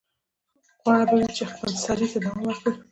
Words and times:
غوره 0.81 1.05
به 1.09 1.15
وي 1.19 1.27
چې 1.37 1.43
خپلسرۍ 1.51 2.07
ته 2.11 2.17
دوام 2.23 2.41
ورکړي. 2.45 2.73